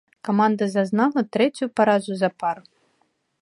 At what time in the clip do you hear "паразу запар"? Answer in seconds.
1.81-2.57